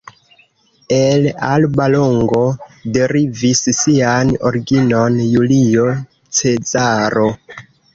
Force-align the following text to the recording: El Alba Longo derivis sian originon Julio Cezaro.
El 0.95 1.27
Alba 1.49 1.87
Longo 1.97 2.41
derivis 2.97 3.63
sian 3.83 4.35
originon 4.53 5.25
Julio 5.37 5.91
Cezaro. 6.43 7.33